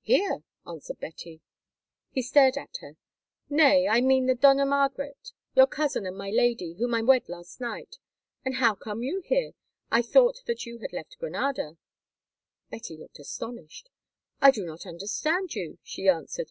[0.00, 1.42] "Here," answered Betty.
[2.10, 2.96] He stared at her.
[3.50, 7.60] "Nay, I mean the Dona Margaret, your cousin and my lady, whom I wed last
[7.60, 7.98] night.
[8.46, 9.52] And how come you here?
[9.90, 11.76] I thought that you had left Granada."
[12.70, 13.90] Betty looked astonished.
[14.40, 16.50] "I do not understand you," she answered.